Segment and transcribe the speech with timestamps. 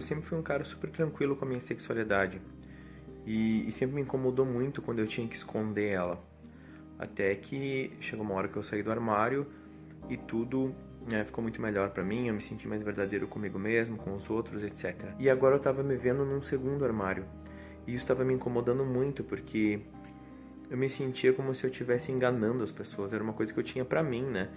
[0.00, 2.40] eu sempre fui um cara super tranquilo com a minha sexualidade.
[3.26, 6.22] E, e sempre me incomodou muito quando eu tinha que esconder ela.
[6.98, 9.46] Até que chegou uma hora que eu saí do armário
[10.08, 10.74] e tudo
[11.06, 14.28] né, ficou muito melhor para mim, eu me senti mais verdadeiro comigo mesmo, com os
[14.28, 14.96] outros, etc.
[15.18, 17.24] E agora eu tava me vendo num segundo armário.
[17.86, 19.80] E isso estava me incomodando muito porque
[20.70, 23.12] eu me sentia como se eu estivesse enganando as pessoas.
[23.12, 24.48] Era uma coisa que eu tinha para mim, né?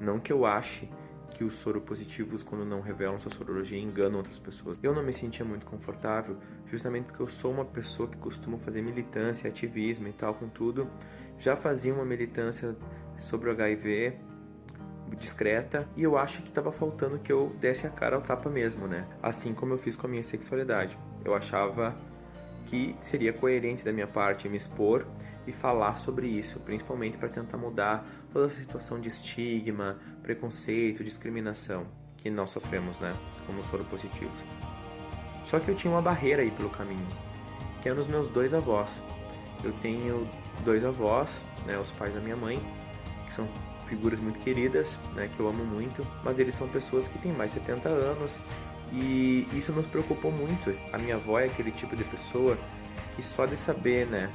[0.00, 0.88] Não que eu ache
[1.32, 4.78] que os soropositivos, quando não revelam sua sorologia, enganam outras pessoas.
[4.82, 6.36] Eu não me sentia muito confortável,
[6.70, 10.88] justamente porque eu sou uma pessoa que costuma fazer militância, ativismo e tal, com tudo.
[11.38, 12.76] Já fazia uma militância
[13.18, 14.18] sobre o HIV
[15.16, 18.86] discreta e eu acho que estava faltando que eu desse a cara ao tapa mesmo,
[18.86, 19.06] né?
[19.22, 20.96] Assim como eu fiz com a minha sexualidade.
[21.24, 21.94] Eu achava
[22.66, 25.06] que seria coerente da minha parte me expor
[25.46, 31.86] e falar sobre isso, principalmente para tentar mudar toda essa situação de estigma, preconceito, discriminação
[32.16, 33.12] que nós sofremos, né,
[33.46, 34.38] como soropositivos.
[35.44, 37.06] Só que eu tinha uma barreira aí pelo caminho,
[37.82, 38.88] que é nos meus dois avós.
[39.64, 40.28] Eu tenho
[40.64, 41.30] dois avós,
[41.66, 42.60] né, os pais da minha mãe,
[43.26, 43.48] que são
[43.86, 47.52] figuras muito queridas, né, que eu amo muito, mas eles são pessoas que têm mais
[47.52, 48.30] de 70 anos
[48.92, 50.72] e isso nos preocupou muito.
[50.92, 52.56] A minha avó é aquele tipo de pessoa
[53.16, 54.30] que só de saber, né,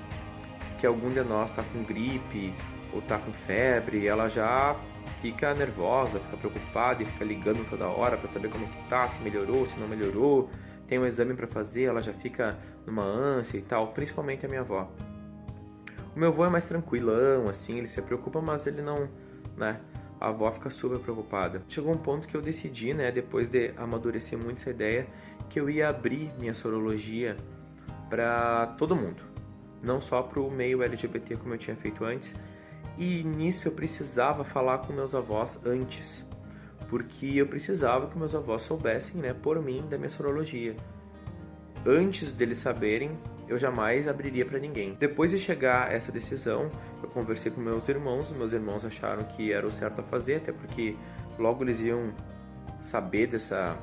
[0.80, 2.54] que algum de nós está com gripe
[2.94, 4.76] ou está com febre, ela já
[5.22, 9.22] fica nervosa, fica preocupada e fica ligando toda hora para saber como que tá, se
[9.22, 10.50] melhorou, se não melhorou.
[10.88, 14.62] Tem um exame para fazer, ela já fica numa ânsia e tal, principalmente a minha
[14.62, 14.90] avó.
[16.16, 19.10] O meu avô é mais tranquilão, assim, ele se preocupa, mas ele não,
[19.56, 19.80] né?
[20.20, 21.62] A avó fica super preocupada.
[21.68, 25.06] Chegou um ponto que eu decidi, né, depois de amadurecer muito essa ideia,
[25.50, 27.36] que eu ia abrir minha sorologia
[28.10, 29.37] para todo mundo
[29.82, 32.34] não só para o meio LGBT como eu tinha feito antes.
[32.98, 36.28] E nisso eu precisava falar com meus avós antes,
[36.90, 40.76] porque eu precisava que meus avós soubessem, né, por mim, da minha sorologia.
[41.86, 43.12] Antes deles saberem,
[43.48, 44.96] eu jamais abriria para ninguém.
[45.00, 46.70] Depois de chegar a essa decisão,
[47.02, 50.52] eu conversei com meus irmãos, meus irmãos acharam que era o certo a fazer, até
[50.52, 50.96] porque
[51.38, 52.14] logo eles iam
[52.82, 53.78] saber dessa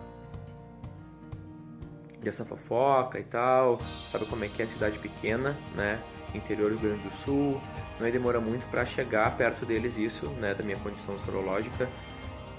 [2.24, 3.78] dessa fofoca e tal,
[4.10, 6.00] sabe como é que é a cidade pequena, né?
[6.34, 7.60] Interior do Rio Grande do Sul,
[7.98, 11.88] não ia demorar muito para chegar perto deles isso, né, da minha condição sorológica.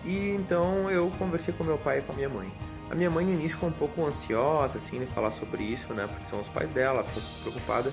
[0.04, 2.48] E então eu conversei com meu pai e com a minha mãe.
[2.90, 6.08] A minha mãe no início ficou um pouco ansiosa assim de falar sobre isso, né,
[6.08, 7.92] porque são os pais dela, ficou preocupada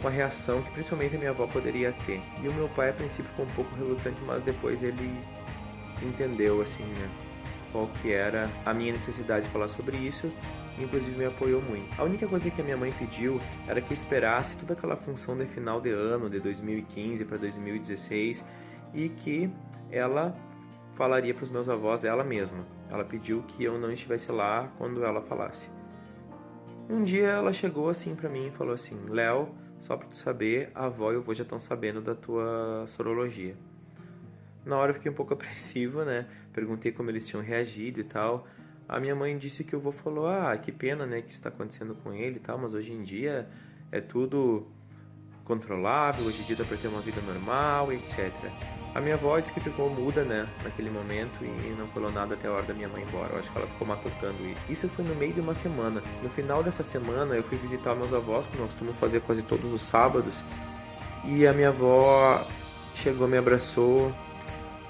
[0.00, 2.22] com a reação que principalmente a minha avó poderia ter.
[2.42, 5.20] E o meu pai a princípio ficou um pouco relutante, mas depois ele
[6.02, 7.08] entendeu assim, né,
[7.72, 10.32] qual que era a minha necessidade de falar sobre isso
[10.78, 11.88] inclusive me apoiou muito.
[12.00, 15.46] A única coisa que a minha mãe pediu era que esperasse toda aquela função de
[15.46, 18.44] final de ano, de 2015 para 2016,
[18.94, 19.50] e que
[19.90, 20.34] ela
[20.94, 22.64] falaria para os meus avós ela mesma.
[22.90, 25.68] Ela pediu que eu não estivesse lá quando ela falasse.
[26.88, 29.48] Um dia ela chegou assim para mim e falou assim: Léo,
[29.80, 33.54] só para tu saber, a avó e o avô já estão sabendo da tua sorologia.
[34.64, 36.26] Na hora eu fiquei um pouco apreensiva, né?
[36.52, 38.46] Perguntei como eles tinham reagido e tal
[38.90, 41.94] a minha mãe disse que o vô falou: Ah, que pena, né, que está acontecendo
[42.02, 43.48] com ele e tal, mas hoje em dia
[43.92, 44.66] é tudo
[45.44, 48.32] controlável, hoje em dia dá para ter uma vida normal, etc.
[48.92, 52.48] A minha avó disse que ficou muda, né, naquele momento e não falou nada até
[52.48, 53.32] a hora da minha mãe ir embora.
[53.32, 54.62] Eu acho que ela ficou matutando isso.
[54.68, 56.02] Isso foi no meio de uma semana.
[56.20, 59.72] No final dessa semana, eu fui visitar meus avós, como nós costumamos fazer quase todos
[59.72, 60.34] os sábados,
[61.24, 62.44] e a minha avó
[62.96, 64.12] chegou, me abraçou,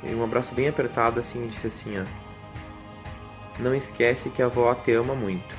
[0.03, 2.30] um abraço bem apertado assim, e disse assim, ó
[3.61, 5.55] não esquece que a avó te ama muito.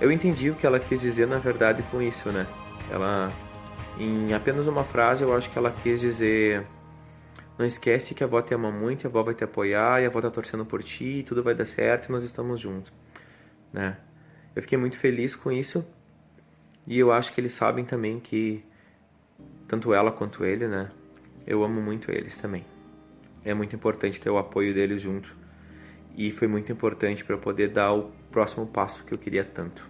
[0.00, 2.46] Eu entendi o que ela quis dizer na verdade com isso, né?
[2.90, 3.28] Ela,
[3.98, 6.66] em apenas uma frase, eu acho que ela quis dizer:
[7.58, 10.08] Não esquece que a avó te ama muito, a avó vai te apoiar, e a
[10.08, 12.92] avó tá torcendo por ti, tudo vai dar certo e nós estamos juntos,
[13.72, 13.96] né?
[14.54, 15.86] Eu fiquei muito feliz com isso
[16.86, 18.64] e eu acho que eles sabem também que,
[19.68, 20.90] tanto ela quanto ele, né?
[21.46, 22.64] Eu amo muito eles também.
[23.44, 25.39] É muito importante ter o apoio deles junto
[26.20, 29.88] e foi muito importante para poder dar o próximo passo que eu queria tanto.